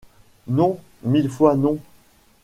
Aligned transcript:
Non! 0.47 0.79
mille 1.03 1.29
fois 1.29 1.53
non! 1.55 1.77